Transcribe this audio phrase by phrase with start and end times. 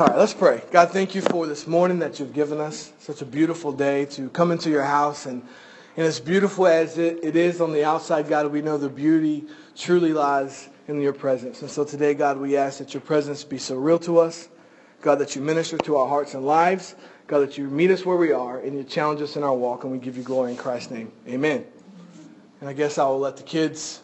[0.00, 0.62] All right, let's pray.
[0.70, 2.92] God, thank you for this morning that you've given us.
[3.00, 5.26] Such a beautiful day to come into your house.
[5.26, 5.42] And,
[5.96, 9.46] and as beautiful as it, it is on the outside, God, we know the beauty
[9.74, 11.62] truly lies in your presence.
[11.62, 14.48] And so today, God, we ask that your presence be so real to us.
[15.00, 16.94] God, that you minister to our hearts and lives.
[17.26, 19.82] God, that you meet us where we are and you challenge us in our walk.
[19.82, 21.10] And we give you glory in Christ's name.
[21.26, 21.64] Amen.
[22.60, 24.00] And I guess I will let the kids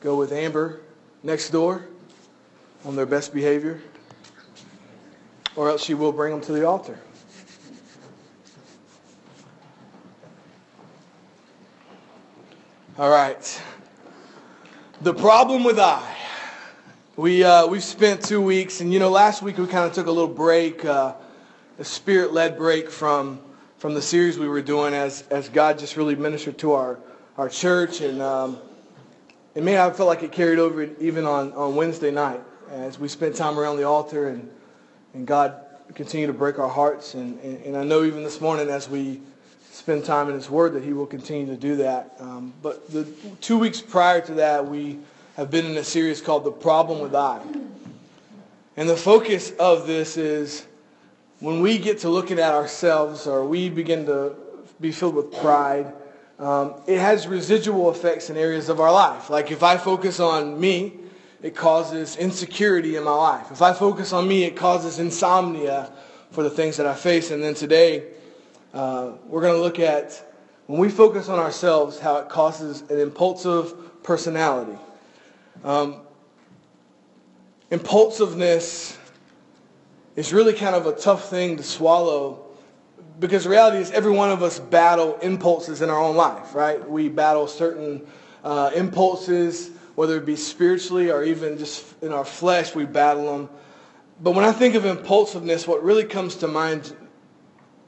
[0.00, 0.80] go with Amber
[1.22, 1.86] next door
[2.86, 3.82] on their best behavior
[5.56, 6.98] or else you will bring them to the altar.
[12.98, 13.62] All right.
[15.02, 16.14] The problem with I.
[17.16, 20.06] We, uh, we've spent two weeks, and you know, last week we kind of took
[20.06, 21.14] a little break, uh,
[21.78, 23.40] a spirit-led break from,
[23.78, 26.98] from the series we were doing as, as God just really ministered to our,
[27.36, 28.00] our church.
[28.00, 28.58] And, um,
[29.54, 33.08] and man, I felt like it carried over even on, on Wednesday night as we
[33.08, 34.50] spent time around the altar and
[35.16, 35.58] and God
[35.94, 37.14] continue to break our hearts.
[37.14, 39.22] And, and, and, I know even this morning as we
[39.70, 42.16] spend time in His Word that He will continue to do that.
[42.20, 43.04] Um, but the
[43.40, 44.98] two weeks prior to that, we
[45.36, 47.40] have been in a series called The Problem with I.
[48.76, 50.66] And the focus of this is
[51.40, 54.34] when we get to looking at ourselves or we begin to
[54.82, 55.94] be filled with pride,
[56.38, 59.30] um, it has residual effects in areas of our life.
[59.30, 60.92] Like if I focus on me,
[61.46, 63.52] it causes insecurity in my life.
[63.52, 65.92] If I focus on me, it causes insomnia
[66.32, 67.30] for the things that I face.
[67.30, 68.08] And then today,
[68.74, 70.28] uh, we're going to look at
[70.66, 74.76] when we focus on ourselves, how it causes an impulsive personality.
[75.62, 76.00] Um,
[77.70, 78.98] impulsiveness
[80.16, 82.44] is really kind of a tough thing to swallow
[83.20, 86.90] because the reality is every one of us battle impulses in our own life, right?
[86.90, 88.04] We battle certain
[88.42, 93.48] uh, impulses whether it be spiritually or even just in our flesh, we battle them.
[94.20, 96.94] But when I think of impulsiveness, what really comes to mind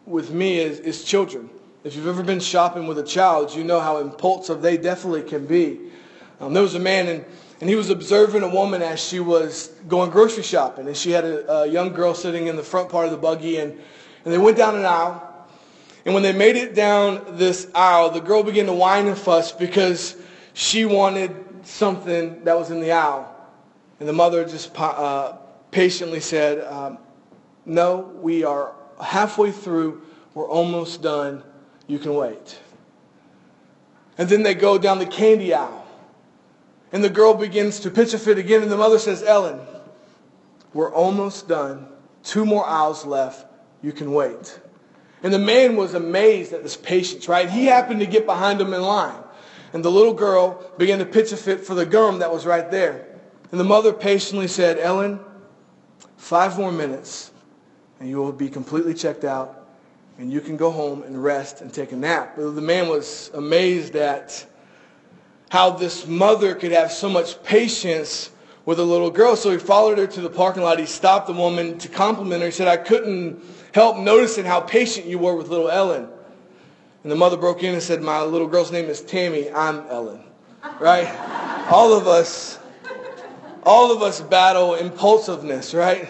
[0.05, 1.51] with me is, is children.
[1.85, 5.47] If you've ever been shopping with a child, you know how impulsive they definitely can
[5.47, 5.79] be.
[6.41, 7.25] Um, there was a man, and,
[7.61, 10.87] and he was observing a woman as she was going grocery shopping.
[10.87, 13.59] And she had a, a young girl sitting in the front part of the buggy,
[13.59, 15.25] and, and they went down an aisle.
[16.07, 19.53] And when they made it down this aisle, the girl began to whine and fuss
[19.53, 20.17] because
[20.55, 23.35] she wanted something that was in the aisle.
[24.01, 25.37] And the mother just uh,
[25.71, 26.99] patiently said, um,
[27.65, 30.03] no, we are halfway through.
[30.35, 31.43] We're almost done.
[31.87, 32.59] You can wait.
[34.17, 35.87] And then they go down the candy aisle.
[36.93, 38.63] And the girl begins to pitch a fit again.
[38.63, 39.61] And the mother says, Ellen,
[40.73, 41.89] we're almost done.
[42.23, 43.47] Two more aisles left.
[43.83, 44.59] You can wait.
[45.23, 47.51] And the man was amazed at this patience, right?
[47.51, 49.23] He happened to get behind them in line.
[49.73, 52.71] And the little girl began to pitch a fit for the gum that was right
[52.71, 53.07] there.
[53.51, 55.21] And the mother patiently said, Ellen,
[56.17, 57.33] five more minutes
[58.01, 59.67] and you will be completely checked out
[60.19, 62.37] and you can go home and rest and take a nap.
[62.37, 64.45] The man was amazed at
[65.51, 68.31] how this mother could have so much patience
[68.65, 69.37] with a little girl.
[69.37, 70.79] So he followed her to the parking lot.
[70.79, 72.47] He stopped the woman to compliment her.
[72.47, 73.43] He said, I couldn't
[73.73, 76.09] help noticing how patient you were with little Ellen.
[77.09, 79.51] And the mother broke in and said, My little girl's name is Tammy.
[79.51, 80.25] I'm Ellen.
[80.79, 81.09] Right?
[81.73, 82.59] all of us,
[83.63, 86.07] all of us battle impulsiveness, right?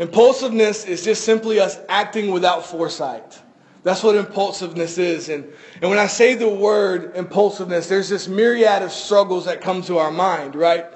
[0.00, 3.40] Impulsiveness is just simply us acting without foresight.
[3.84, 5.28] That's what impulsiveness is.
[5.28, 5.44] And,
[5.80, 9.98] and when I say the word impulsiveness, there's this myriad of struggles that come to
[9.98, 10.86] our mind, right?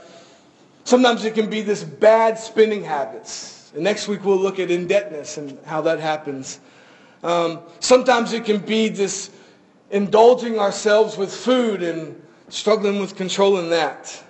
[0.82, 3.70] Sometimes it can be this bad spending habits.
[3.72, 6.58] And next week we'll look at indebtedness and how that happens.
[7.22, 9.30] Um, sometimes it can be this
[9.90, 14.22] indulging ourselves with food and struggling with controlling that.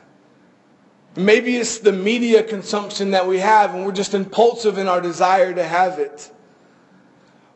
[1.17, 5.55] Maybe it's the media consumption that we have and we're just impulsive in our desire
[5.55, 6.31] to have it.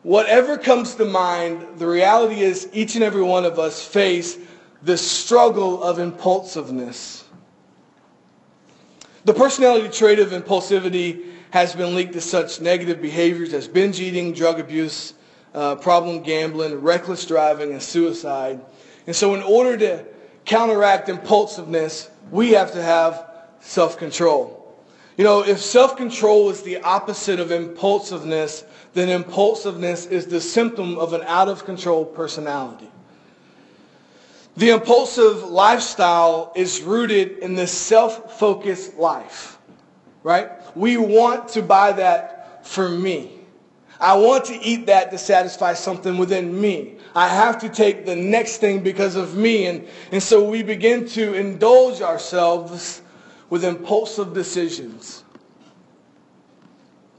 [0.03, 4.37] Whatever comes to mind, the reality is each and every one of us face
[4.83, 7.25] the struggle of impulsiveness.
[9.25, 14.33] The personality trait of impulsivity has been linked to such negative behaviors as binge eating,
[14.33, 15.13] drug abuse,
[15.57, 18.61] uh, problem gambling, reckless driving, and suicide.
[19.07, 20.05] And so in order to
[20.45, 23.27] counteract impulsiveness, we have to have
[23.61, 24.53] self-control.
[25.17, 31.13] You know, if self-control is the opposite of impulsiveness, then impulsiveness is the symptom of
[31.13, 32.91] an out-of-control personality.
[34.57, 39.57] The impulsive lifestyle is rooted in this self-focused life,
[40.21, 40.51] right?
[40.77, 43.36] We want to buy that for me.
[43.99, 46.95] I want to eat that to satisfy something within me.
[47.15, 49.65] I have to take the next thing because of me.
[49.65, 53.01] And, and so we begin to indulge ourselves
[53.49, 55.23] with impulsive decisions.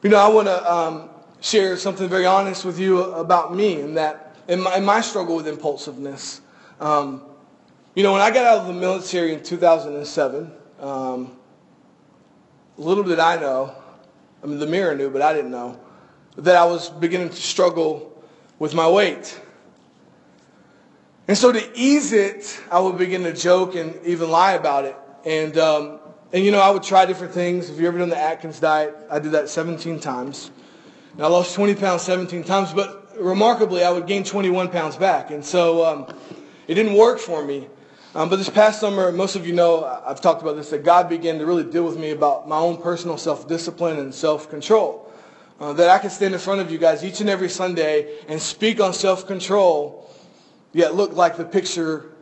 [0.02, 1.10] You know, I want to um,
[1.40, 5.36] share something very honest with you about me and that in my, in my struggle
[5.36, 6.40] with impulsiveness.
[6.80, 7.22] Um,
[7.94, 11.36] you know, when I got out of the military in 2007, um,
[12.76, 13.74] little did I know,
[14.42, 15.80] I mean, the mirror knew, but I didn't know,
[16.38, 18.22] that I was beginning to struggle
[18.60, 19.40] with my weight.
[21.26, 24.96] And so to ease it, I would begin to joke and even lie about it.
[25.26, 25.98] And, um,
[26.32, 27.68] and you know, I would try different things.
[27.68, 30.52] If you ever done the Atkins diet, I did that 17 times.
[31.12, 35.32] And I lost 20 pounds 17 times, but remarkably, I would gain 21 pounds back.
[35.32, 36.06] And so um,
[36.68, 37.66] it didn't work for me.
[38.14, 41.08] Um, but this past summer, most of you know, I've talked about this, that God
[41.08, 45.07] began to really deal with me about my own personal self-discipline and self-control.
[45.60, 48.40] Uh, that I could stand in front of you guys each and every Sunday and
[48.40, 50.08] speak on self-control,
[50.72, 52.12] yet look like the picture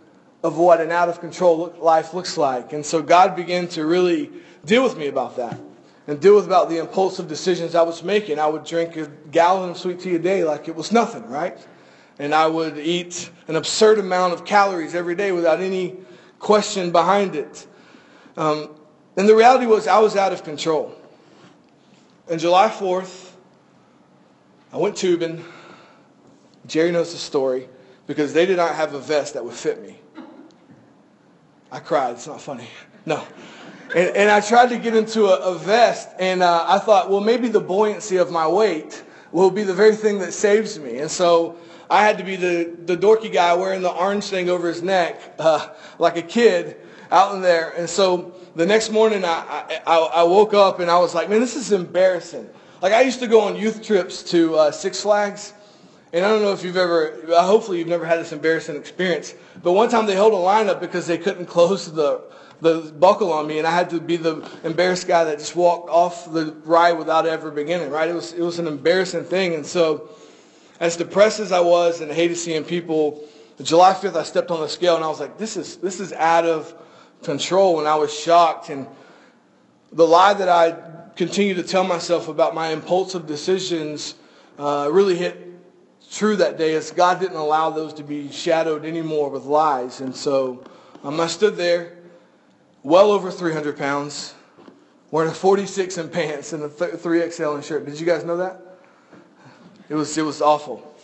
[0.42, 2.72] of what an out-of-control life looks like.
[2.72, 4.30] And so God began to really
[4.64, 5.60] deal with me about that
[6.06, 8.38] and deal with about the impulsive decisions I was making.
[8.38, 11.58] I would drink a gallon of sweet tea a day like it was nothing, right?
[12.18, 15.96] And I would eat an absurd amount of calories every day without any
[16.38, 17.66] question behind it.
[18.36, 18.70] Um,
[19.16, 20.94] and the reality was I was out of control.
[22.28, 23.25] And July 4th,
[24.76, 25.42] I went tubing.
[26.66, 27.66] Jerry knows the story
[28.06, 29.98] because they did not have a vest that would fit me.
[31.72, 32.10] I cried.
[32.10, 32.68] It's not funny.
[33.06, 33.24] No.
[33.94, 37.22] And, and I tried to get into a, a vest, and uh, I thought, well,
[37.22, 39.02] maybe the buoyancy of my weight
[39.32, 40.98] will be the very thing that saves me.
[40.98, 41.56] And so
[41.88, 45.36] I had to be the, the dorky guy wearing the orange thing over his neck,
[45.38, 46.76] uh, like a kid
[47.10, 47.70] out in there.
[47.78, 51.40] And so the next morning I, I, I, woke up and I was like, man,
[51.40, 52.50] this is embarrassing.
[52.86, 55.52] Like I used to go on youth trips to uh, Six Flags.
[56.12, 59.34] And I don't know if you've ever, hopefully you've never had this embarrassing experience.
[59.60, 62.22] But one time they held a lineup because they couldn't close the,
[62.60, 65.90] the buckle on me, and I had to be the embarrassed guy that just walked
[65.90, 68.08] off the ride without ever beginning, right?
[68.08, 69.54] It was, it was an embarrassing thing.
[69.54, 70.10] And so
[70.78, 73.24] as depressed as I was and hated seeing people,
[73.60, 76.12] July 5th, I stepped on the scale and I was like, this is, this is
[76.12, 76.72] out of
[77.24, 77.80] control.
[77.80, 78.68] And I was shocked.
[78.68, 78.86] And
[79.92, 80.76] the lie that I
[81.16, 84.14] continued to tell myself about my impulsive decisions
[84.58, 85.46] uh, really hit
[86.10, 90.00] true that day as God didn't allow those to be shadowed anymore with lies.
[90.00, 90.64] And so
[91.02, 91.98] um, I stood there,
[92.82, 94.34] well over 300 pounds,
[95.10, 97.86] wearing a 46 in pants and a 3XL in shirt.
[97.86, 98.60] Did you guys know that?
[99.88, 100.94] It was, it was awful.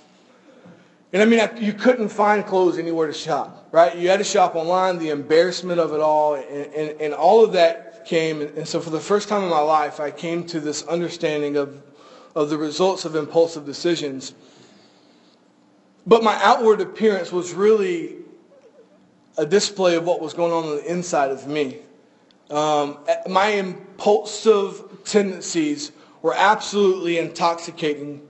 [1.13, 3.97] And I mean, you couldn't find clothes anywhere to shop, right?
[3.97, 7.53] You had to shop online, the embarrassment of it all, and, and, and all of
[7.53, 8.43] that came.
[8.43, 11.83] And so for the first time in my life, I came to this understanding of,
[12.35, 14.35] of the results of impulsive decisions.
[16.07, 18.17] But my outward appearance was really
[19.39, 21.79] a display of what was going on on the inside of me.
[22.51, 28.27] Um, my impulsive tendencies were absolutely intoxicating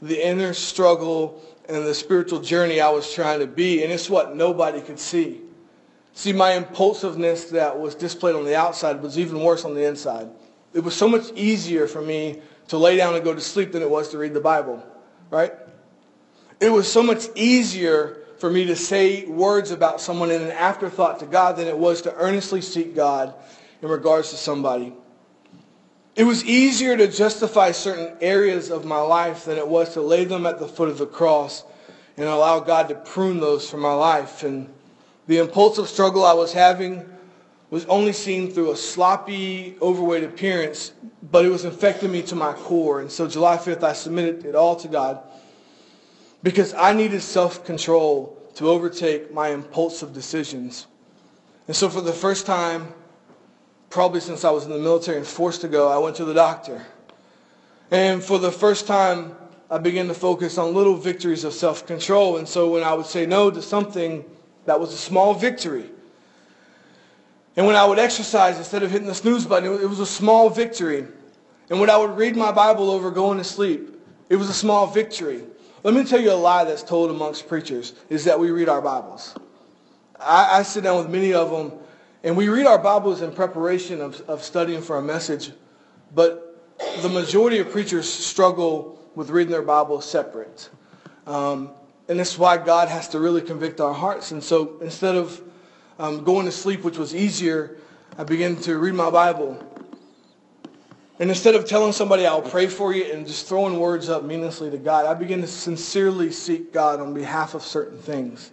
[0.00, 3.82] the inner struggle and the spiritual journey I was trying to be.
[3.82, 5.40] And it's what nobody could see.
[6.16, 10.30] See, my impulsiveness that was displayed on the outside was even worse on the inside.
[10.72, 13.82] It was so much easier for me to lay down and go to sleep than
[13.82, 14.82] it was to read the Bible,
[15.28, 15.52] right?
[16.58, 21.18] It was so much easier for me to say words about someone in an afterthought
[21.18, 23.34] to God than it was to earnestly seek God
[23.82, 24.94] in regards to somebody.
[26.14, 30.24] It was easier to justify certain areas of my life than it was to lay
[30.24, 31.62] them at the foot of the cross
[32.16, 34.42] and allow God to prune those from my life.
[34.42, 34.72] And
[35.26, 37.04] the impulsive struggle I was having
[37.70, 40.92] was only seen through a sloppy, overweight appearance,
[41.30, 43.00] but it was infecting me to my core.
[43.00, 45.20] And so July 5th, I submitted it all to God
[46.42, 50.86] because I needed self-control to overtake my impulsive decisions.
[51.66, 52.94] And so for the first time,
[53.90, 56.34] probably since I was in the military and forced to go, I went to the
[56.34, 56.86] doctor.
[57.90, 59.34] And for the first time,
[59.68, 62.36] I began to focus on little victories of self-control.
[62.36, 64.24] And so when I would say no to something,
[64.66, 65.90] that was a small victory.
[67.56, 70.50] And when I would exercise, instead of hitting the snooze button, it was a small
[70.50, 71.06] victory.
[71.70, 74.86] And when I would read my Bible over going to sleep, it was a small
[74.86, 75.42] victory.
[75.82, 78.82] Let me tell you a lie that's told amongst preachers, is that we read our
[78.82, 79.34] Bibles.
[80.20, 81.78] I, I sit down with many of them
[82.24, 85.52] and we read our Bibles in preparation of, of studying for a message,
[86.14, 86.60] but
[87.02, 90.68] the majority of preachers struggle with reading their Bibles separate.
[91.26, 91.70] Um,
[92.08, 94.30] and that's why God has to really convict our hearts.
[94.30, 95.42] And so instead of
[95.98, 97.78] um, going to sleep, which was easier,
[98.16, 99.62] I began to read my Bible.
[101.18, 104.70] And instead of telling somebody I'll pray for you and just throwing words up meaninglessly
[104.70, 108.52] to God, I began to sincerely seek God on behalf of certain things.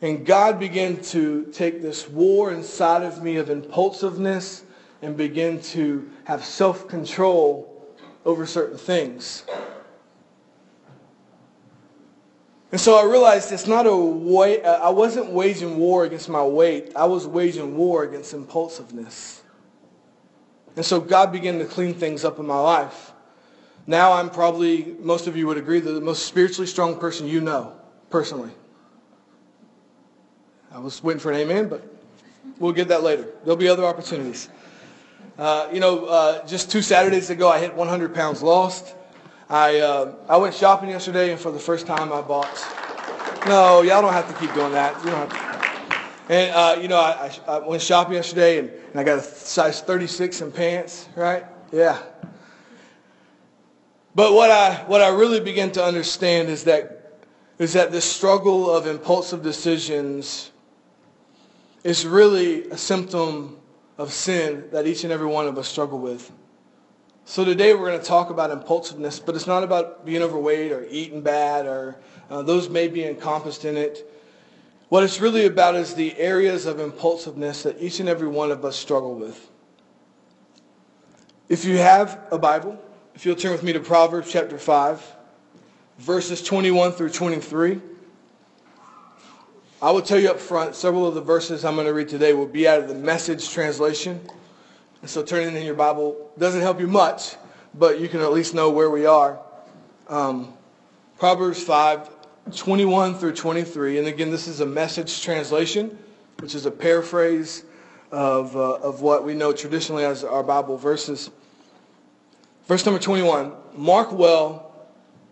[0.00, 4.64] And God began to take this war inside of me of impulsiveness
[5.02, 7.70] and begin to have self-control
[8.24, 9.44] over certain things.
[12.74, 16.90] And so I realized it's not a way, I wasn't waging war against my weight.
[16.96, 19.44] I was waging war against impulsiveness.
[20.74, 23.12] And so God began to clean things up in my life.
[23.86, 27.76] Now I'm probably, most of you would agree, the most spiritually strong person you know,
[28.10, 28.50] personally.
[30.72, 31.88] I was waiting for an amen, but
[32.58, 33.28] we'll get that later.
[33.44, 34.48] There'll be other opportunities.
[35.38, 38.96] Uh, you know, uh, just two Saturdays ago, I hit 100 pounds lost.
[39.48, 42.48] I, uh, I went shopping yesterday, and for the first time, I bought.
[43.46, 44.96] No, y'all don't have to keep doing that.
[45.04, 45.50] You don't have
[46.28, 46.32] to.
[46.32, 49.82] And, uh, you know, I, I, went shopping yesterday, and, and I got a size
[49.82, 51.44] 36 in pants, right?
[51.70, 52.02] Yeah.
[54.14, 57.20] But what I, what I really began to understand is that,
[57.58, 60.50] is that this struggle of impulsive decisions
[61.82, 63.58] is really a symptom
[63.98, 66.32] of sin that each and every one of us struggle with.
[67.26, 70.86] So today we're going to talk about impulsiveness, but it's not about being overweight or
[70.90, 71.96] eating bad or
[72.28, 74.10] uh, those may be encompassed in it.
[74.90, 78.62] What it's really about is the areas of impulsiveness that each and every one of
[78.62, 79.50] us struggle with.
[81.48, 82.78] If you have a Bible,
[83.14, 85.16] if you'll turn with me to Proverbs chapter 5,
[85.98, 87.80] verses 21 through 23.
[89.80, 92.34] I will tell you up front, several of the verses I'm going to read today
[92.34, 94.20] will be out of the message translation.
[95.06, 97.36] So turning in your Bible doesn't help you much,
[97.74, 99.38] but you can at least know where we are.
[100.08, 100.54] Um,
[101.18, 102.08] Proverbs 5,
[102.56, 103.98] 21 through 23.
[103.98, 105.98] And again, this is a message translation,
[106.40, 107.64] which is a paraphrase
[108.10, 111.30] of, uh, of what we know traditionally as our Bible verses.
[112.66, 113.52] Verse number 21.
[113.74, 114.72] Mark well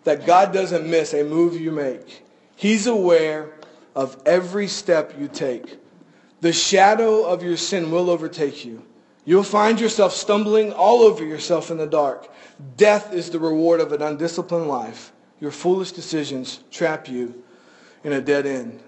[0.04, 2.24] that God doesn't miss a move you make.
[2.56, 3.50] He's aware
[3.94, 5.78] of every step you take.
[6.42, 8.82] The shadow of your sin will overtake you.
[9.24, 12.28] You'll find yourself stumbling all over yourself in the dark.
[12.76, 15.12] Death is the reward of an undisciplined life.
[15.40, 17.42] Your foolish decisions trap you
[18.04, 18.82] in a dead end.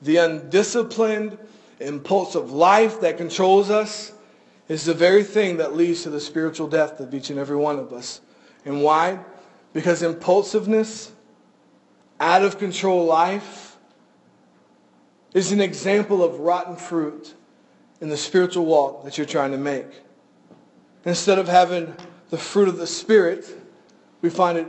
[0.00, 1.38] The undisciplined,
[1.80, 4.12] impulse of life that controls us
[4.68, 7.78] is the very thing that leads to the spiritual death of each and every one
[7.78, 8.20] of us.
[8.64, 9.18] And why?
[9.72, 11.12] Because impulsiveness,
[12.20, 13.76] out of control life,
[15.34, 17.34] is an example of rotten fruit
[18.02, 19.86] in the spiritual walk that you're trying to make.
[21.04, 21.94] Instead of having
[22.30, 23.46] the fruit of the Spirit,
[24.20, 24.66] we find it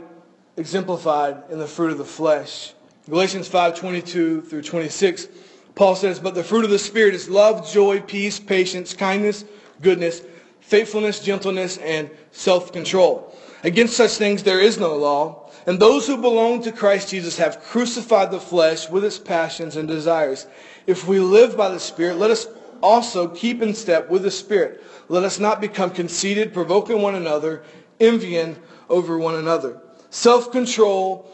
[0.56, 2.74] exemplified in the fruit of the flesh.
[3.10, 5.26] Galatians 5:22 through 26,
[5.74, 9.44] Paul says, "But the fruit of the Spirit is love, joy, peace, patience, kindness,
[9.82, 10.22] goodness,
[10.60, 13.34] faithfulness, gentleness, and self-control.
[13.64, 17.60] Against such things there is no law, and those who belong to Christ Jesus have
[17.64, 20.46] crucified the flesh with its passions and desires.
[20.86, 22.46] If we live by the Spirit, let us
[22.84, 24.84] also keep in step with the Spirit.
[25.08, 27.64] Let us not become conceited, provoking one another,
[27.98, 28.56] envying
[28.90, 29.80] over one another.
[30.10, 31.28] Self-control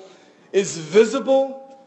[0.52, 1.78] is visible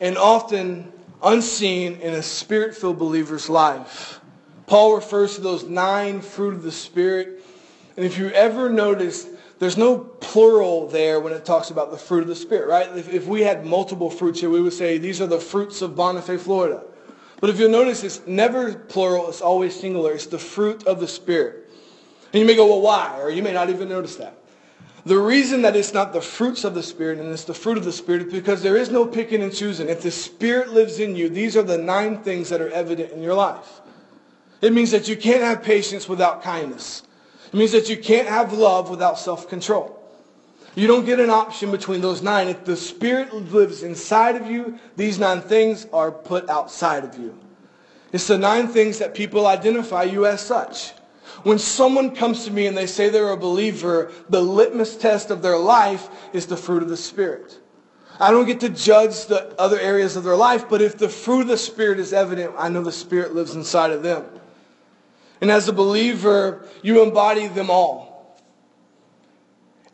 [0.00, 0.90] and often
[1.22, 4.20] unseen in a spirit-filled believer's life.
[4.66, 7.42] Paul refers to those nine fruit of the Spirit.
[7.96, 9.26] And if you ever notice,
[9.58, 12.88] there's no plural there when it talks about the fruit of the Spirit, right?
[12.96, 15.92] If, if we had multiple fruits here, we would say these are the fruits of
[15.92, 16.82] Bonifay, Florida.
[17.44, 20.12] But if you'll notice, it's never plural, it's always singular.
[20.12, 21.70] It's the fruit of the Spirit.
[22.32, 23.20] And you may go, well, why?
[23.20, 24.38] Or you may not even notice that.
[25.04, 27.84] The reason that it's not the fruits of the Spirit and it's the fruit of
[27.84, 29.90] the Spirit is because there is no picking and choosing.
[29.90, 33.20] If the Spirit lives in you, these are the nine things that are evident in
[33.20, 33.82] your life.
[34.62, 37.02] It means that you can't have patience without kindness.
[37.48, 40.02] It means that you can't have love without self-control.
[40.74, 42.48] You don't get an option between those nine.
[42.48, 47.38] If the Spirit lives inside of you, these nine things are put outside of you.
[48.12, 50.92] It's the nine things that people identify you as such.
[51.42, 55.42] When someone comes to me and they say they're a believer, the litmus test of
[55.42, 57.58] their life is the fruit of the Spirit.
[58.20, 61.42] I don't get to judge the other areas of their life, but if the fruit
[61.42, 64.24] of the Spirit is evident, I know the Spirit lives inside of them.
[65.40, 68.03] And as a believer, you embody them all.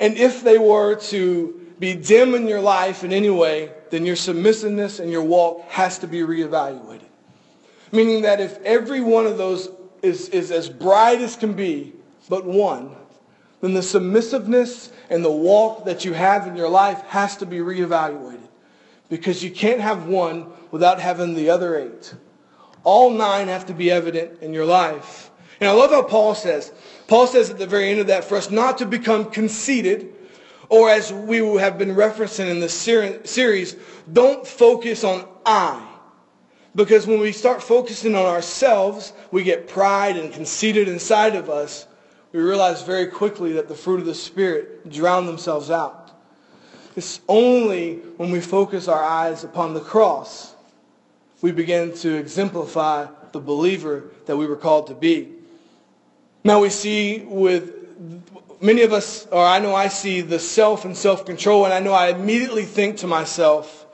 [0.01, 4.17] And if they were to be dim in your life in any way, then your
[4.17, 7.03] submissiveness and your walk has to be reevaluated.
[7.93, 9.69] Meaning that if every one of those
[10.03, 11.93] is, is as bright as can be,
[12.29, 12.95] but one,
[13.61, 17.59] then the submissiveness and the walk that you have in your life has to be
[17.59, 18.41] reevaluated.
[19.09, 22.15] Because you can't have one without having the other eight.
[22.85, 25.31] All nine have to be evident in your life.
[25.61, 26.73] And I love how Paul says,
[27.11, 30.15] Paul says at the very end of that for us not to become conceited,
[30.69, 33.75] or as we have been referencing in the series,
[34.13, 35.85] don't focus on I.
[36.77, 41.89] Because when we start focusing on ourselves, we get pride and conceited inside of us.
[42.31, 46.13] we realize very quickly that the fruit of the Spirit drown themselves out.
[46.95, 50.55] It's only when we focus our eyes upon the cross
[51.43, 55.40] we begin to exemplify the believer that we were called to be.
[56.43, 57.75] Now we see with
[58.63, 61.93] many of us, or I know I see the self and self-control, and I know
[61.93, 63.87] I immediately think to myself,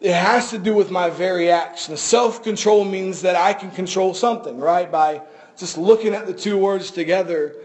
[0.00, 1.96] it has to do with my very action.
[1.96, 4.90] Self-control means that I can control something, right?
[4.90, 5.22] By
[5.56, 7.56] just looking at the two words together.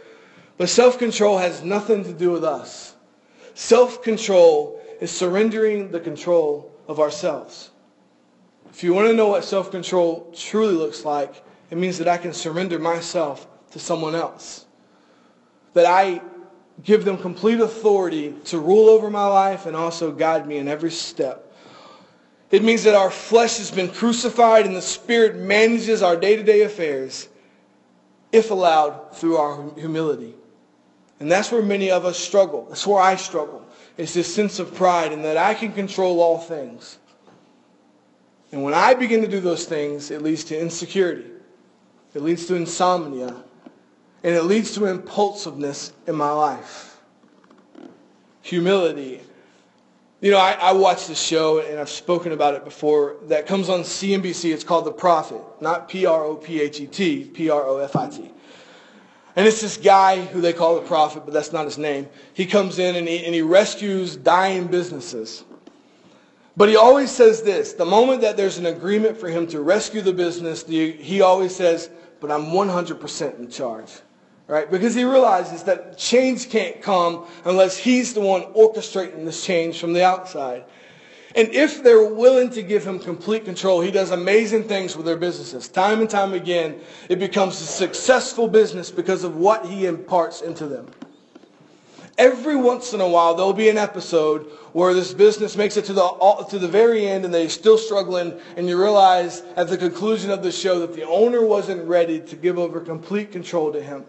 [0.58, 2.96] But self-control has nothing to do with us.
[3.54, 7.72] Self-control is surrendering the control of ourselves.
[8.70, 12.34] If you want to know what self-control truly looks like, it means that I can
[12.34, 14.66] surrender myself to someone else.
[15.74, 16.22] That I
[16.82, 20.92] give them complete authority to rule over my life and also guide me in every
[20.92, 21.54] step.
[22.52, 27.28] It means that our flesh has been crucified and the Spirit manages our day-to-day affairs,
[28.32, 30.36] if allowed, through our humility.
[31.20, 32.68] And that's where many of us struggle.
[32.70, 33.68] That's where I struggle.
[33.98, 36.98] It's this sense of pride in that I can control all things.
[38.54, 41.30] And when I begin to do those things, it leads to insecurity.
[42.14, 43.36] It leads to insomnia.
[44.26, 47.00] And it leads to impulsiveness in my life.
[48.42, 49.22] Humility
[50.26, 53.70] you know, I, I watched this show, and I've spoken about it before, that comes
[53.70, 54.52] on CNBC.
[54.52, 58.32] It's called The Profit, not P-R-O-P-H-E-T, P-R-O-F-I-T.
[59.36, 62.08] And it's this guy who they call the prophet, but that's not his name.
[62.34, 65.44] He comes in and he, and he rescues dying businesses.
[66.58, 70.02] But he always says this, the moment that there's an agreement for him to rescue
[70.02, 73.92] the business, the, he always says, but I'm 100% in charge
[74.48, 74.70] right?
[74.70, 79.94] Because he realizes that change can't come unless he's the one orchestrating this change from
[79.94, 80.66] the outside.
[81.36, 85.18] And if they're willing to give him complete control, he does amazing things with their
[85.18, 85.68] businesses.
[85.68, 90.66] Time and time again, it becomes a successful business because of what he imparts into
[90.66, 90.88] them.
[92.18, 95.94] Every once in a while, there'll be an episode where this business makes it to
[95.94, 100.32] the, to the very end and they're still struggling, and you realize at the conclusion
[100.32, 104.06] of the show that the owner wasn't ready to give over complete control to him.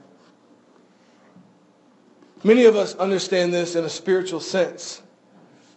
[2.45, 5.03] Many of us understand this in a spiritual sense.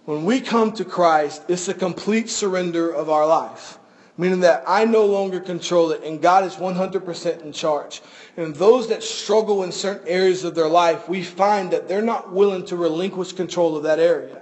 [0.06, 3.78] When we come to Christ, it's a complete surrender of our life,
[4.18, 8.02] meaning that I no longer control it and God is 100% in charge.
[8.36, 12.32] And those that struggle in certain areas of their life, we find that they're not
[12.32, 14.42] willing to relinquish control of that area.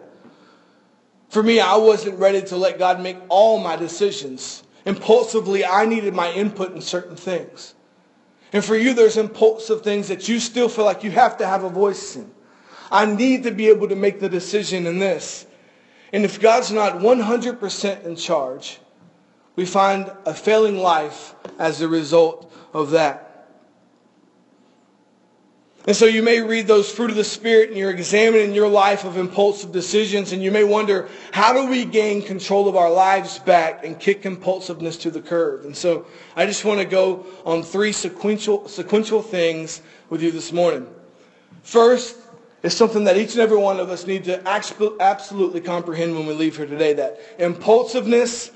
[1.29, 4.63] For me, I wasn't ready to let God make all my decisions.
[4.85, 7.73] Impulsively, I needed my input in certain things.
[8.53, 11.63] And for you, there's impulsive things that you still feel like you have to have
[11.63, 12.31] a voice in.
[12.89, 15.45] I need to be able to make the decision in this.
[16.13, 18.79] And if God's not 100% in charge,
[19.57, 23.26] we find a failing life as a result of that.
[25.87, 29.05] And so you may read those fruit of the Spirit and you're examining your life
[29.05, 33.39] of impulsive decisions and you may wonder, how do we gain control of our lives
[33.39, 35.63] back and kick impulsiveness to the curb?
[35.63, 40.51] And so I just want to go on three sequential, sequential things with you this
[40.51, 40.85] morning.
[41.63, 42.17] First
[42.63, 46.33] is something that each and every one of us need to absolutely comprehend when we
[46.33, 48.51] leave here today, that impulsiveness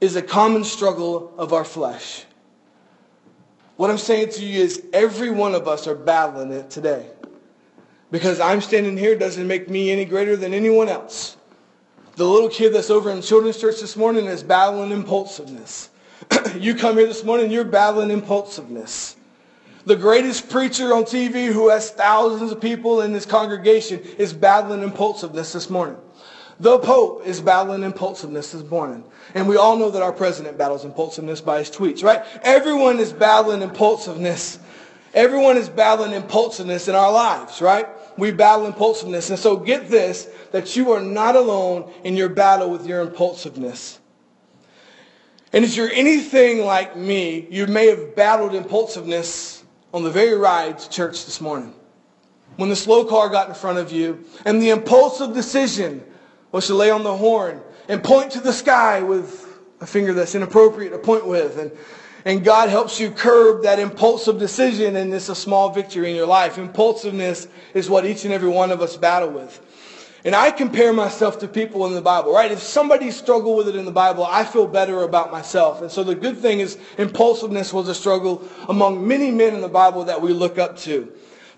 [0.00, 2.24] is a common struggle of our flesh.
[3.76, 7.06] What I'm saying to you is every one of us are battling it today.
[8.10, 11.36] Because I'm standing here doesn't make me any greater than anyone else.
[12.16, 15.90] The little kid that's over in children's church this morning is battling impulsiveness.
[16.56, 19.16] you come here this morning, you're battling impulsiveness.
[19.84, 24.82] The greatest preacher on TV who has thousands of people in his congregation is battling
[24.82, 25.96] impulsiveness this morning.
[26.60, 29.04] The Pope is battling impulsiveness this morning.
[29.34, 32.24] And we all know that our president battles impulsiveness by his tweets, right?
[32.42, 34.60] Everyone is battling impulsiveness.
[35.14, 37.86] Everyone is battling impulsiveness in our lives, right?
[38.16, 39.30] We battle impulsiveness.
[39.30, 43.98] And so get this, that you are not alone in your battle with your impulsiveness.
[45.52, 50.78] And if you're anything like me, you may have battled impulsiveness on the very ride
[50.80, 51.72] to church this morning.
[52.56, 56.04] When the slow car got in front of you and the impulsive decision
[56.54, 60.36] was to lay on the horn and point to the sky with a finger that's
[60.36, 61.58] inappropriate to point with.
[61.58, 61.72] And,
[62.24, 66.28] and God helps you curb that impulsive decision and it's a small victory in your
[66.28, 66.56] life.
[66.56, 69.60] Impulsiveness is what each and every one of us battle with.
[70.24, 72.52] And I compare myself to people in the Bible, right?
[72.52, 75.82] If somebody struggled with it in the Bible, I feel better about myself.
[75.82, 79.68] And so the good thing is impulsiveness was a struggle among many men in the
[79.68, 81.12] Bible that we look up to.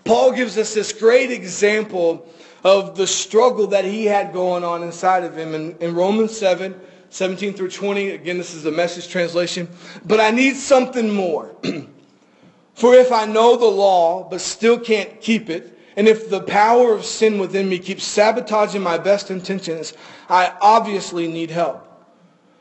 [0.05, 2.27] Paul gives us this great example
[2.63, 5.53] of the struggle that he had going on inside of him.
[5.53, 9.67] In, in Romans 7, 17 through 20, again, this is a message translation.
[10.05, 11.55] But I need something more.
[12.73, 16.93] For if I know the law, but still can't keep it, and if the power
[16.93, 19.93] of sin within me keeps sabotaging my best intentions,
[20.29, 21.83] I obviously need help.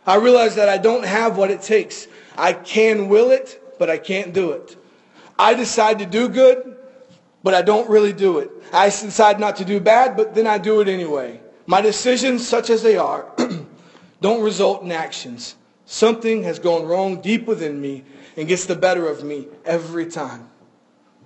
[0.06, 2.06] I realize that I don't have what it takes.
[2.38, 4.76] I can will it, but I can't do it.
[5.38, 6.75] I decide to do good,
[7.46, 8.50] but I don't really do it.
[8.72, 11.40] I decide not to do bad, but then I do it anyway.
[11.64, 13.24] My decisions, such as they are,
[14.20, 15.54] don't result in actions.
[15.84, 18.02] Something has gone wrong deep within me
[18.36, 20.50] and gets the better of me every time.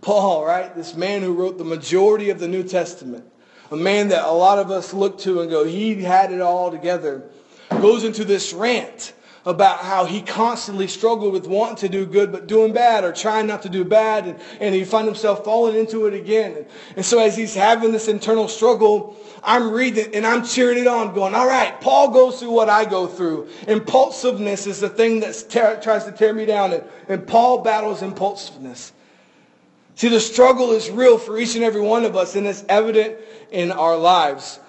[0.03, 0.77] Paul, right?
[0.77, 3.25] This man who wrote the majority of the New Testament,
[3.71, 6.71] a man that a lot of us look to and go, he had it all
[6.71, 7.23] together,
[7.71, 9.15] goes into this rant
[9.47, 13.47] about how he constantly struggled with wanting to do good but doing bad or trying
[13.47, 16.57] not to do bad and, and he find himself falling into it again.
[16.57, 20.87] And, and so as he's having this internal struggle, I'm reading and I'm cheering it
[20.87, 23.49] on going, all right, Paul goes through what I go through.
[23.67, 28.93] Impulsiveness is the thing that tries to tear me down and, and Paul battles impulsiveness.
[29.95, 33.17] See, the struggle is real for each and every one of us and it's evident
[33.51, 34.61] in our lives.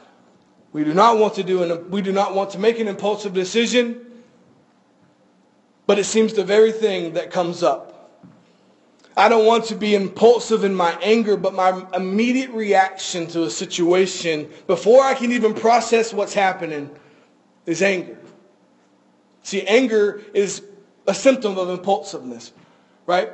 [0.72, 3.34] We do not want to do an, we do not want to make an impulsive
[3.34, 4.08] decision
[5.92, 8.18] but it seems the very thing that comes up.
[9.18, 13.50] I don't want to be impulsive in my anger, but my immediate reaction to a
[13.50, 16.90] situation before I can even process what's happening
[17.66, 18.18] is anger.
[19.44, 20.64] See, anger is
[21.08, 22.54] a symptom of impulsiveness,
[23.06, 23.34] right?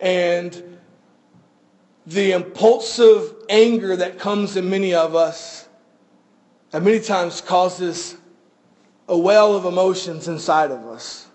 [0.00, 0.78] And
[2.04, 5.66] the impulsive anger that comes in many of us
[6.74, 8.18] and many times causes
[9.08, 11.27] a well of emotions inside of us.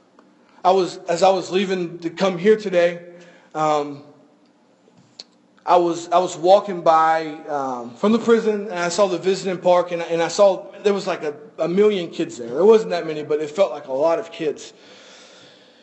[0.64, 3.04] I was, as I was leaving to come here today,
[3.54, 4.04] um,
[5.66, 9.62] I was, I was walking by um, from the prison and I saw the visiting
[9.62, 12.50] park and, and I saw there was like a, a million kids there.
[12.50, 14.72] There wasn't that many, but it felt like a lot of kids.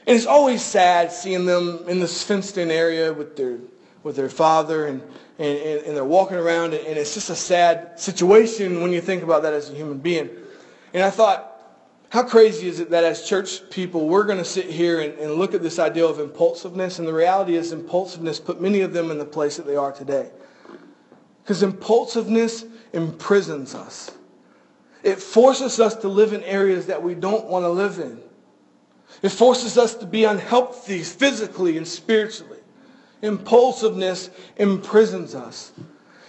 [0.06, 3.58] And it's always sad seeing them in this fenced-in area with their,
[4.02, 5.02] with their father and,
[5.38, 9.42] and, and they're walking around and it's just a sad situation when you think about
[9.42, 10.30] that as a human being.
[10.94, 11.49] And I thought,
[12.10, 15.34] how crazy is it that as church people, we're going to sit here and, and,
[15.34, 19.12] look at this idea of impulsiveness, and the reality is impulsiveness put many of them
[19.12, 20.28] in the place that they are today.
[21.42, 24.10] Because impulsiveness imprisons us.
[25.04, 28.20] It forces us to live in areas that we don't want to live in.
[29.22, 32.58] It forces us to be unhealthy physically and spiritually.
[33.22, 35.72] Impulsiveness imprisons us.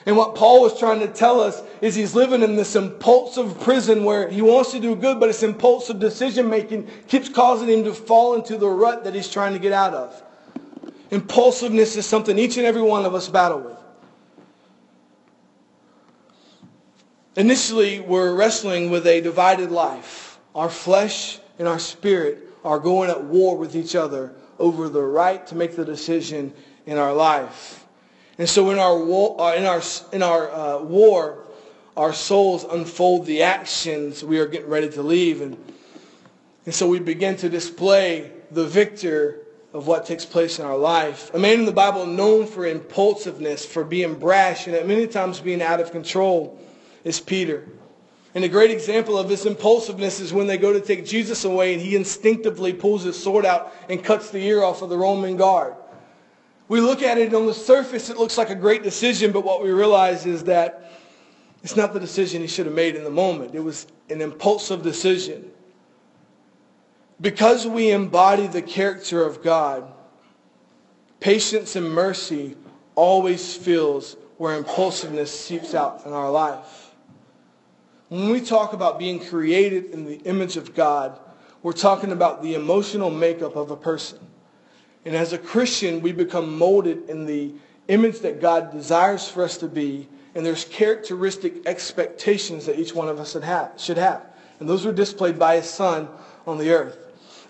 [0.05, 4.03] And what Paul was trying to tell us is he's living in this impulsive prison
[4.03, 7.93] where he wants to do good, but his impulsive decision making keeps causing him to
[7.93, 10.23] fall into the rut that he's trying to get out of.
[11.11, 13.77] Impulsiveness is something each and every one of us battle with.
[17.35, 20.39] Initially, we're wrestling with a divided life.
[20.55, 25.45] Our flesh and our spirit are going at war with each other over the right
[25.47, 26.53] to make the decision
[26.85, 27.85] in our life.
[28.41, 31.43] And so in our war, uh, in our, in our uh, war,
[31.95, 35.41] our souls unfold the actions we are getting ready to leave.
[35.41, 35.55] And,
[36.65, 39.41] and so we begin to display the victor
[39.73, 41.31] of what takes place in our life.
[41.35, 45.39] A man in the Bible known for impulsiveness, for being brash, and at many times
[45.39, 46.59] being out of control
[47.03, 47.67] is Peter.
[48.33, 51.73] And a great example of this impulsiveness is when they go to take Jesus away
[51.73, 55.37] and he instinctively pulls his sword out and cuts the ear off of the Roman
[55.37, 55.75] guard.
[56.71, 59.61] We look at it on the surface, it looks like a great decision, but what
[59.61, 60.89] we realize is that
[61.63, 63.53] it's not the decision he should have made in the moment.
[63.53, 65.51] It was an impulsive decision.
[67.19, 69.91] Because we embody the character of God,
[71.19, 72.55] patience and mercy
[72.95, 76.91] always fills where impulsiveness seeps out in our life.
[78.07, 81.19] When we talk about being created in the image of God,
[81.63, 84.19] we're talking about the emotional makeup of a person.
[85.05, 87.53] And as a Christian, we become molded in the
[87.87, 90.07] image that God desires for us to be.
[90.35, 93.31] And there's characteristic expectations that each one of us
[93.83, 94.23] should have.
[94.59, 96.07] And those were displayed by his son
[96.45, 96.97] on the earth.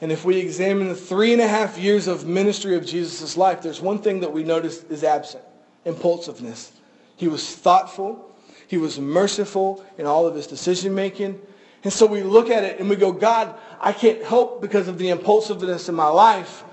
[0.02, 3.62] And if we examine the three and a half years of ministry of Jesus' life,
[3.62, 5.44] there's one thing that we notice is absent.
[5.86, 6.72] Impulsiveness.
[7.18, 8.36] He was thoughtful.
[8.68, 11.40] He was merciful in all of his decision making.
[11.84, 14.98] And so we look at it and we go, God, I can't help because of
[14.98, 16.64] the impulsiveness in my life.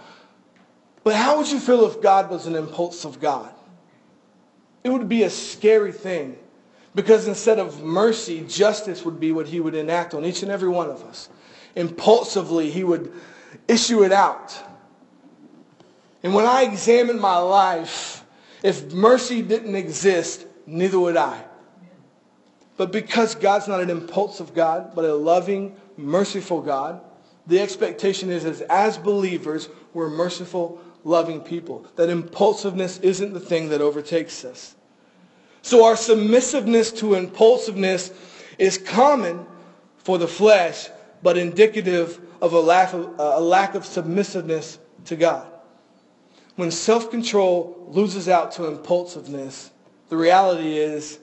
[1.04, 3.52] But how would you feel if God was an impulsive God?
[4.84, 6.38] It would be a scary thing
[6.94, 10.68] because instead of mercy, justice would be what he would enact on each and every
[10.68, 11.28] one of us.
[11.76, 13.12] Impulsively, he would
[13.66, 14.56] issue it out.
[16.22, 18.24] And when I examine my life,
[18.62, 21.44] if mercy didn't exist, neither would I.
[22.76, 27.00] But because God's not an impulsive God, but a loving, merciful God,
[27.46, 31.86] the expectation is as, as believers, we're merciful, loving people.
[31.96, 34.76] That impulsiveness isn't the thing that overtakes us.
[35.62, 38.12] So our submissiveness to impulsiveness
[38.58, 39.46] is common
[39.98, 40.88] for the flesh,
[41.22, 45.46] but indicative of a lack of, uh, a lack of submissiveness to God.
[46.56, 49.70] When self-control loses out to impulsiveness,
[50.08, 51.18] the reality is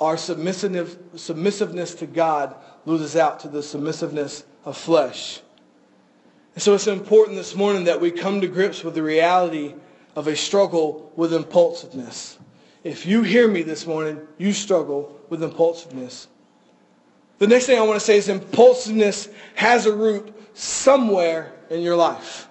[0.00, 2.54] our submissive, submissiveness to God
[2.86, 5.40] loses out to the submissiveness of flesh.
[6.54, 9.74] And so it's important this morning that we come to grips with the reality
[10.16, 12.38] of a struggle with impulsiveness.
[12.82, 16.28] If you hear me this morning, you struggle with impulsiveness.
[17.38, 21.96] The next thing I want to say is impulsiveness has a root somewhere in your
[21.96, 22.48] life.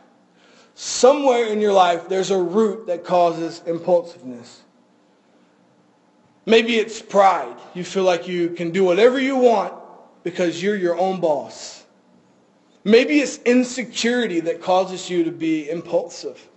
[0.76, 4.62] Somewhere in your life, there's a root that causes impulsiveness.
[6.46, 7.56] Maybe it's pride.
[7.74, 9.74] You feel like you can do whatever you want
[10.24, 11.79] because you're your own boss.
[12.90, 16.48] Maybe it's insecurity that causes you to be impulsive.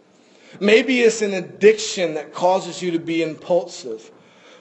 [0.61, 4.11] Maybe it's an addiction that causes you to be impulsive.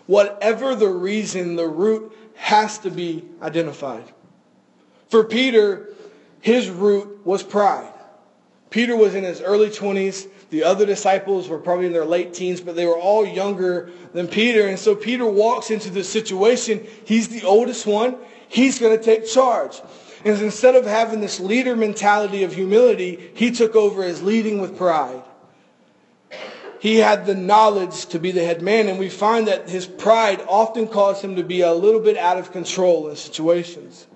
[0.06, 4.04] Whatever the reason, the root has to be identified.
[5.08, 5.94] For Peter,
[6.42, 7.94] his root was pride.
[8.70, 10.28] Peter was in his early 20s.
[10.50, 14.28] The other disciples were probably in their late teens, but they were all younger than
[14.28, 14.68] Peter.
[14.68, 16.86] And so Peter walks into the situation.
[17.06, 18.18] He's the oldest one.
[18.50, 19.80] He's going to take charge.
[20.24, 24.78] And instead of having this leader mentality of humility, he took over as leading with
[24.78, 25.24] pride.
[26.80, 30.44] He had the knowledge to be the head man, and we find that his pride
[30.48, 34.08] often caused him to be a little bit out of control in situations.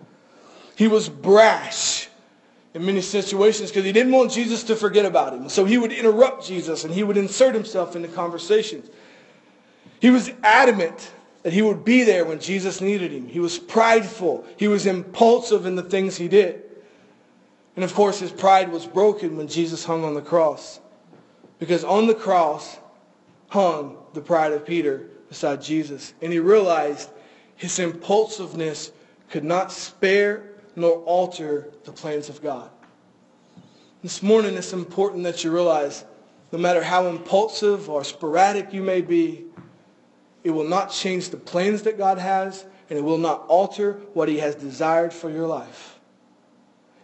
[0.76, 2.10] He was brash
[2.74, 5.48] in many situations because he didn't want Jesus to forget about him.
[5.48, 8.90] So he would interrupt Jesus and he would insert himself into conversations.
[10.02, 11.12] He was adamant
[11.46, 13.28] that he would be there when Jesus needed him.
[13.28, 14.44] He was prideful.
[14.58, 16.64] He was impulsive in the things he did.
[17.76, 20.80] And of course, his pride was broken when Jesus hung on the cross.
[21.60, 22.80] Because on the cross
[23.50, 26.16] hung the pride of Peter beside Jesus.
[26.20, 27.12] And he realized
[27.58, 28.92] his impulsiveness
[29.30, 32.72] could not spare nor alter the plans of God.
[34.02, 36.06] This morning, it's important that you realize
[36.52, 39.45] no matter how impulsive or sporadic you may be,
[40.46, 44.30] it will not change the plans that God has, and it will not alter what
[44.30, 46.00] he has desired for your life.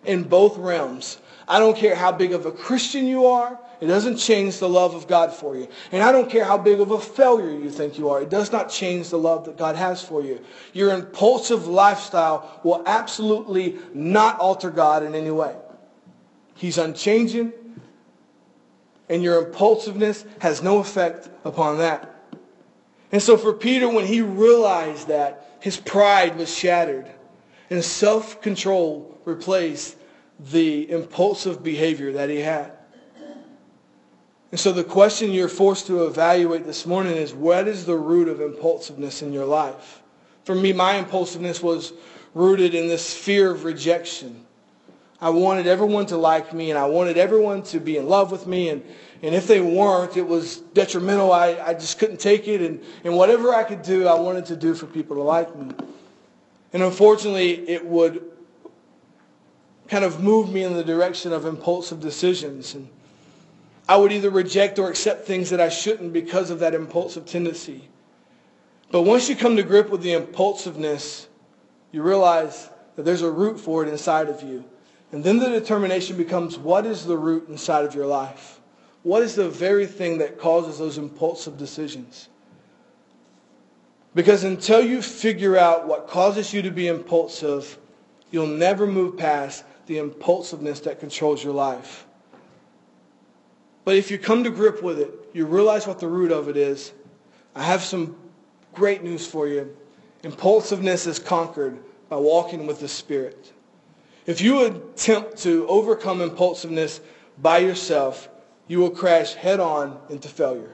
[0.05, 1.17] In both realms.
[1.47, 3.59] I don't care how big of a Christian you are.
[3.81, 5.67] It doesn't change the love of God for you.
[5.91, 8.21] And I don't care how big of a failure you think you are.
[8.21, 10.39] It does not change the love that God has for you.
[10.73, 15.55] Your impulsive lifestyle will absolutely not alter God in any way.
[16.53, 17.53] He's unchanging,
[19.09, 22.10] and your impulsiveness has no effect upon that.
[23.11, 27.09] And so for Peter, when he realized that, his pride was shattered
[27.69, 29.97] and self-control replaced
[30.39, 32.71] the impulsive behavior that he had.
[34.51, 38.27] And so the question you're forced to evaluate this morning is what is the root
[38.27, 40.01] of impulsiveness in your life?
[40.43, 41.93] For me, my impulsiveness was
[42.33, 44.45] rooted in this fear of rejection.
[45.21, 48.47] I wanted everyone to like me and I wanted everyone to be in love with
[48.47, 48.83] me and
[49.23, 51.31] and if they weren't, it was detrimental.
[51.31, 52.61] I, I just couldn't take it.
[52.61, 55.71] And, and whatever I could do, I wanted to do for people to like me.
[56.73, 58.23] And unfortunately, it would
[59.87, 62.73] kind of move me in the direction of impulsive decisions.
[62.73, 62.87] And
[63.87, 67.89] I would either reject or accept things that I shouldn't because of that impulsive tendency.
[68.89, 71.27] But once you come to grip with the impulsiveness,
[71.91, 74.65] you realize that there's a root for it inside of you.
[75.11, 78.60] And then the determination becomes what is the root inside of your life?
[79.03, 82.29] What is the very thing that causes those impulsive decisions?
[84.13, 87.77] Because until you figure out what causes you to be impulsive,
[88.29, 92.05] you'll never move past the impulsiveness that controls your life.
[93.83, 96.57] But if you come to grip with it, you realize what the root of it
[96.57, 96.93] is.
[97.55, 98.15] I have some
[98.73, 99.75] great news for you.
[100.23, 103.51] Impulsiveness is conquered by walking with the Spirit.
[104.25, 107.01] If you attempt to overcome impulsiveness
[107.39, 108.29] by yourself,
[108.71, 110.73] you will crash head on into failure.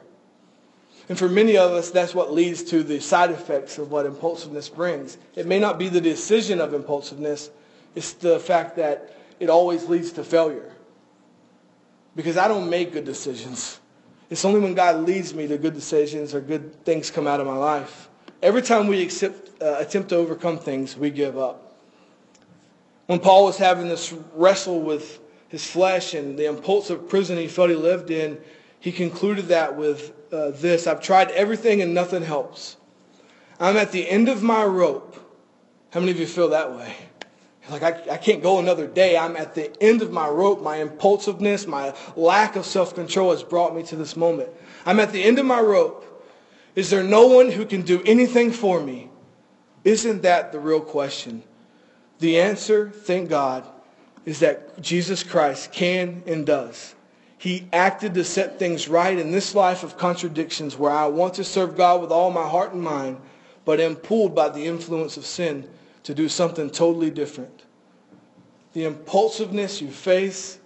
[1.09, 4.69] And for many of us, that's what leads to the side effects of what impulsiveness
[4.69, 5.17] brings.
[5.35, 7.49] It may not be the decision of impulsiveness,
[7.95, 10.71] it's the fact that it always leads to failure.
[12.15, 13.79] Because I don't make good decisions.
[14.29, 17.47] It's only when God leads me to good decisions or good things come out of
[17.47, 18.09] my life.
[18.43, 21.73] Every time we accept, uh, attempt to overcome things, we give up.
[23.07, 27.69] When Paul was having this wrestle with his flesh and the impulsive prison he felt
[27.69, 28.37] he lived in,
[28.79, 32.77] he concluded that with uh, this I've tried everything and nothing helps.
[33.59, 35.15] I'm at the end of my rope.
[35.91, 36.95] How many of you feel that way?
[37.69, 39.17] Like, I, I can't go another day.
[39.17, 40.61] I'm at the end of my rope.
[40.61, 44.49] My impulsiveness, my lack of self-control has brought me to this moment.
[44.85, 46.05] I'm at the end of my rope.
[46.75, 49.09] Is there no one who can do anything for me?
[49.83, 51.43] Isn't that the real question?
[52.19, 53.65] The answer, thank God,
[54.27, 56.95] is that Jesus Christ can and does.
[57.37, 61.45] He acted to set things right in this life of contradictions where I want to
[61.45, 63.21] serve God with all my heart and mind,
[63.63, 65.69] but am pulled by the influence of sin
[66.03, 67.63] to do something totally different.
[68.73, 70.59] The impulsiveness you face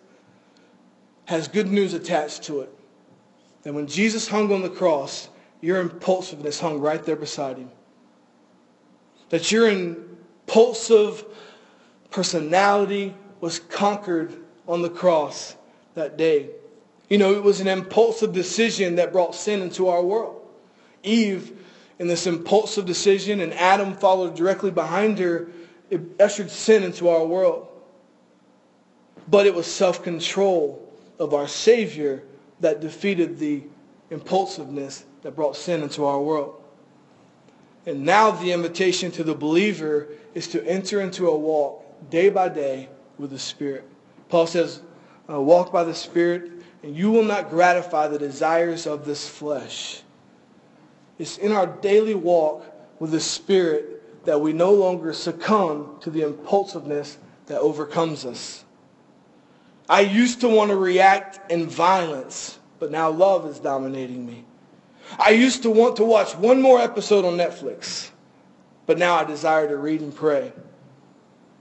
[1.26, 2.74] has good news attached to it.
[3.62, 5.30] That when Jesus hung on the cross,
[5.62, 7.69] your impulsiveness hung right there beside him.
[9.30, 11.26] That your impulsive
[12.10, 14.34] personality was conquered
[14.67, 15.56] on the cross
[15.95, 16.51] that day.
[17.10, 20.47] You know, it was an impulsive decision that brought sin into our world.
[21.04, 21.60] Eve,
[21.99, 25.49] in this impulsive decision, and Adam followed directly behind her,
[25.89, 27.67] it ushered sin into our world.
[29.27, 30.88] But it was self-control
[31.19, 32.23] of our Savior
[32.62, 33.63] that defeated the
[34.10, 36.63] impulsiveness that brought sin into our world.
[37.86, 42.49] And now the invitation to the believer is to enter into a walk day by
[42.49, 42.89] day
[43.21, 43.88] with the Spirit.
[44.27, 44.81] Paul says,
[45.29, 46.51] uh, walk by the Spirit,
[46.84, 50.01] and you will not gratify the desires of this flesh.
[51.19, 52.65] It's in our daily walk
[52.99, 58.65] with the Spirit that we no longer succumb to the impulsiveness that overcomes us.
[59.88, 64.45] I used to want to react in violence, but now love is dominating me.
[65.19, 68.10] I used to want to watch one more episode on Netflix,
[68.86, 70.53] but now I desire to read and pray.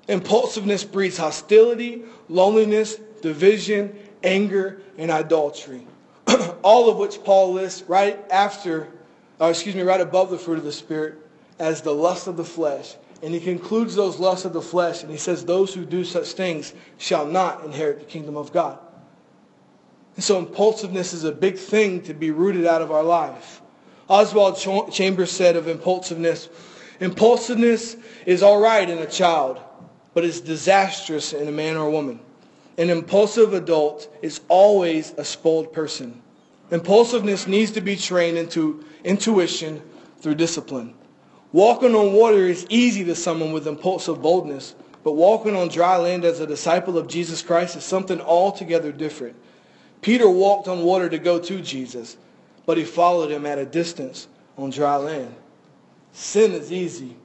[0.08, 5.86] Impulsiveness breeds hostility, loneliness, division, anger, and idolatry.
[6.62, 8.88] All of which Paul lists right after,
[9.38, 11.14] or excuse me, right above the fruit of the Spirit
[11.58, 12.96] as the lust of the flesh.
[13.22, 16.32] And he concludes those lusts of the flesh and he says, those who do such
[16.32, 18.78] things shall not inherit the kingdom of God.
[20.16, 23.60] And so impulsiveness is a big thing to be rooted out of our life.
[24.08, 24.58] Oswald
[24.90, 26.48] Chambers said of impulsiveness,
[26.98, 29.60] impulsiveness is all right in a child,
[30.14, 32.20] but it's disastrous in a man or a woman.
[32.78, 36.20] An impulsive adult is always a spoiled person.
[36.70, 39.82] Impulsiveness needs to be trained into intuition
[40.20, 40.94] through discipline.
[41.52, 46.24] Walking on water is easy to someone with impulsive boldness, but walking on dry land
[46.24, 49.34] as a disciple of Jesus Christ is something altogether different.
[50.00, 52.16] Peter walked on water to go to Jesus,
[52.66, 55.34] but he followed him at a distance on dry land.
[56.12, 57.16] Sin is easy.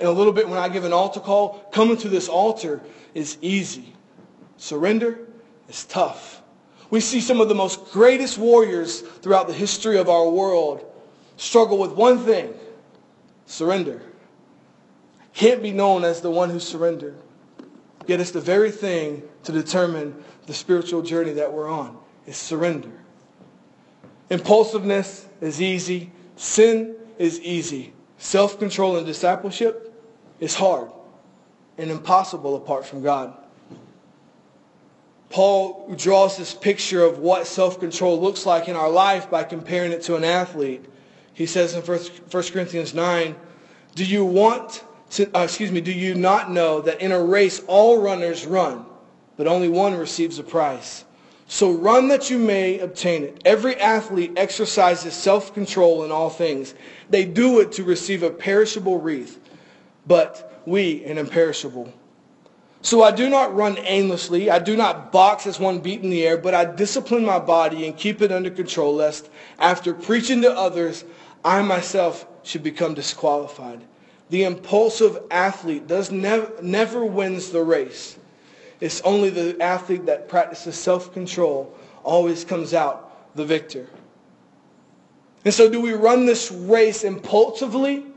[0.00, 2.80] In a little bit when I give an altar call, coming to this altar
[3.14, 3.92] is easy.
[4.56, 5.18] Surrender
[5.68, 6.40] is tough.
[6.88, 10.84] We see some of the most greatest warriors throughout the history of our world
[11.36, 12.54] struggle with one thing,
[13.46, 14.02] surrender.
[15.34, 17.16] Can't be known as the one who surrendered.
[18.06, 21.96] Yet it's the very thing to determine the spiritual journey that we're on.
[22.26, 22.90] Is surrender.
[24.30, 26.10] Impulsiveness is easy.
[26.36, 27.92] Sin is easy.
[28.18, 29.89] Self-control and discipleship
[30.40, 30.90] is hard
[31.78, 33.34] and impossible apart from God.
[35.30, 40.02] Paul draws this picture of what self-control looks like in our life by comparing it
[40.02, 40.84] to an athlete.
[41.32, 43.36] He says in 1 Corinthians 9,
[43.94, 47.62] do you want to, uh, excuse me, do you not know that in a race
[47.66, 48.84] all runners run,
[49.36, 51.04] but only one receives a prize?
[51.46, 53.42] So run that you may obtain it.
[53.44, 56.74] Every athlete exercises self-control in all things.
[57.08, 59.40] They do it to receive a perishable wreath,
[60.10, 61.92] but we an imperishable.
[62.82, 64.50] So I do not run aimlessly.
[64.50, 67.86] I do not box as one beat in the air, but I discipline my body
[67.86, 71.04] and keep it under control, lest after preaching to others,
[71.44, 73.82] I myself should become disqualified.
[74.30, 78.18] The impulsive athlete does never, never wins the race.
[78.80, 83.86] It's only the athlete that practices self-control always comes out the victor.
[85.44, 88.09] And so do we run this race impulsively?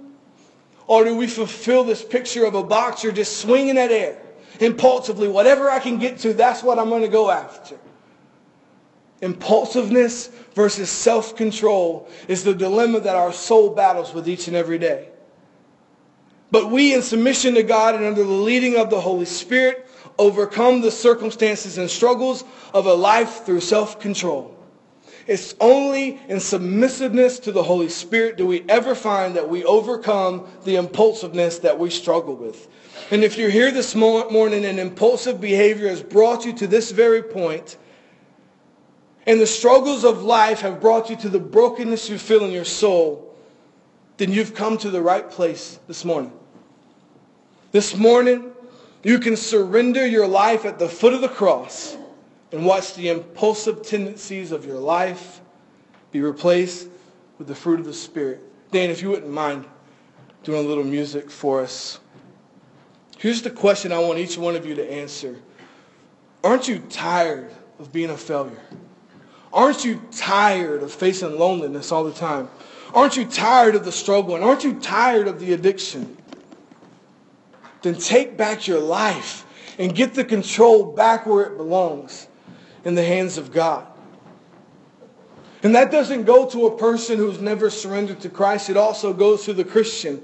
[0.88, 4.24] Or do we fulfill this picture of a boxer just swinging at air?
[4.60, 5.28] impulsively.
[5.28, 7.78] Whatever I can get to, that's what I'm going to go after.
[9.22, 15.10] Impulsiveness versus self-control is the dilemma that our soul battles with each and every day.
[16.52, 19.88] But we, in submission to God and under the leading of the Holy Spirit,
[20.20, 22.44] overcome the circumstances and struggles
[22.74, 24.56] of a life through self-control.
[25.26, 30.48] It's only in submissiveness to the Holy Spirit do we ever find that we overcome
[30.66, 32.68] the impulsiveness that we struggle with.
[33.12, 37.24] And if you're here this morning and impulsive behavior has brought you to this very
[37.24, 37.78] point,
[39.26, 42.66] and the struggles of life have brought you to the brokenness you feel in your
[42.66, 43.34] soul,
[44.18, 46.32] then you've come to the right place this morning.
[47.72, 48.54] This morning,
[49.04, 51.98] You can surrender your life at the foot of the cross
[52.54, 55.42] and watch the impulsive tendencies of your life
[56.12, 56.88] be replaced
[57.40, 58.42] with the fruit of the Spirit.
[58.72, 59.66] Dan, if you wouldn't mind
[60.44, 62.00] doing a little music for us.
[63.18, 65.40] Here's the question I want each one of you to answer.
[66.44, 67.50] Aren't you tired
[67.80, 68.62] of being a failure?
[69.52, 72.50] Aren't you tired of facing loneliness all the time?
[72.94, 74.36] Aren't you tired of the struggle?
[74.36, 76.18] And aren't you tired of the addiction?
[77.82, 79.46] Then take back your life
[79.80, 82.28] and get the control back where it belongs
[82.84, 83.88] in the hands of God.
[85.64, 88.70] And that doesn't go to a person who's never surrendered to Christ.
[88.70, 90.22] It also goes to the Christian.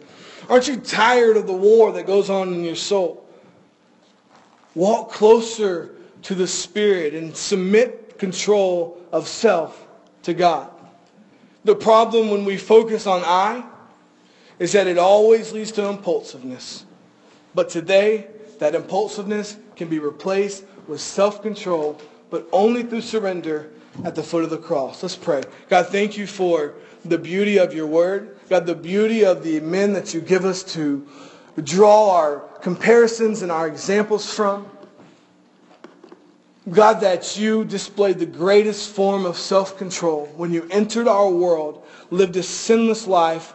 [0.50, 3.26] Aren't you tired of the war that goes on in your soul?
[4.76, 9.88] Walk closer to the Spirit and submit control of self
[10.24, 10.70] to God.
[11.64, 13.64] The problem when we focus on I
[14.60, 16.86] is that it always leads to impulsiveness.
[17.56, 18.28] But today,
[18.60, 23.70] that impulsiveness can be replaced with self-control, but only through surrender
[24.04, 25.02] at the foot of the cross.
[25.04, 25.44] Let's pray.
[25.68, 26.76] God, thank you for
[27.06, 28.38] the beauty of your word.
[28.50, 31.08] God, the beauty of the men that you give us to
[31.64, 34.70] draw our comparisons and our examples from.
[36.70, 42.36] God, that you displayed the greatest form of self-control when you entered our world, lived
[42.36, 43.54] a sinless life,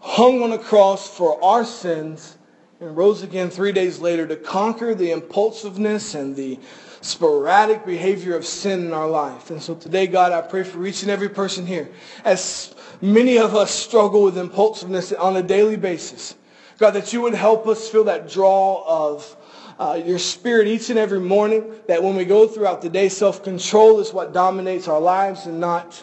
[0.00, 2.36] hung on a cross for our sins,
[2.80, 6.58] and rose again three days later to conquer the impulsiveness and the
[7.02, 9.50] sporadic behavior of sin in our life.
[9.50, 11.90] And so today, God, I pray for each and every person here.
[12.24, 16.36] As many of us struggle with impulsiveness on a daily basis,
[16.78, 19.36] God, that you would help us feel that draw of
[19.78, 23.98] uh, your spirit each and every morning, that when we go throughout the day, self-control
[23.98, 26.02] is what dominates our lives and not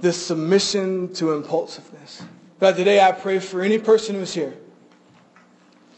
[0.00, 2.22] this submission to impulsiveness.
[2.58, 4.54] God, today I pray for any person who's here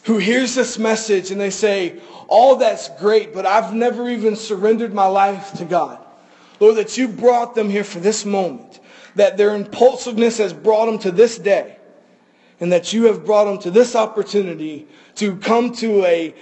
[0.05, 4.95] who hears this message and they say, all that's great, but I've never even surrendered
[4.95, 5.99] my life to God.
[6.61, 8.81] Lord, that you brought them here for this moment,
[9.17, 11.77] that their impulsiveness has brought them to this day,
[12.61, 14.87] and that you have brought them to this opportunity
[15.17, 16.35] to come to a,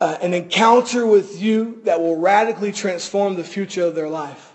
[0.00, 4.49] uh, an encounter with you that will radically transform the future of their life.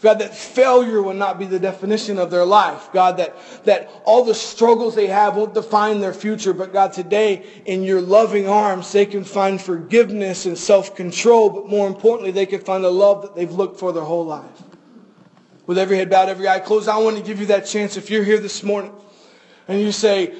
[0.00, 2.88] God, that failure will not be the definition of their life.
[2.92, 6.52] God, that, that all the struggles they have won't define their future.
[6.52, 11.50] But God, today, in your loving arms, they can find forgiveness and self-control.
[11.50, 14.62] But more importantly, they can find the love that they've looked for their whole life.
[15.66, 17.96] With every head bowed, every eye closed, I want to give you that chance.
[17.96, 18.92] If you're here this morning
[19.66, 20.32] and you say,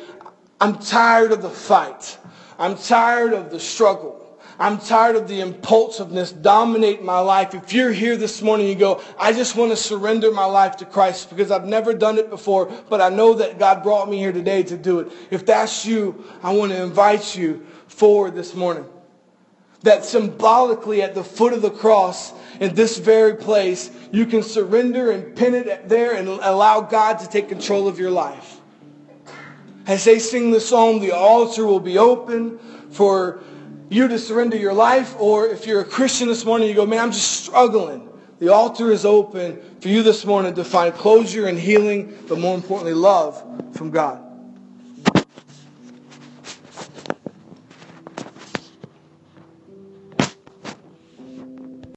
[0.60, 2.16] I'm tired of the fight.
[2.60, 4.17] I'm tired of the struggle.
[4.60, 7.54] I'm tired of the impulsiveness dominating my life.
[7.54, 10.84] If you're here this morning, you go, I just want to surrender my life to
[10.84, 14.32] Christ because I've never done it before, but I know that God brought me here
[14.32, 15.12] today to do it.
[15.30, 18.84] If that's you, I want to invite you forward this morning.
[19.82, 25.12] That symbolically at the foot of the cross, in this very place, you can surrender
[25.12, 28.60] and pin it there and allow God to take control of your life.
[29.86, 32.58] As they sing the song, the altar will be open
[32.90, 33.40] for
[33.90, 37.00] you to surrender your life, or if you're a Christian this morning, you go, man,
[37.00, 38.08] I'm just struggling.
[38.38, 42.54] The altar is open for you this morning to find closure and healing, but more
[42.54, 43.42] importantly, love
[43.74, 44.27] from God.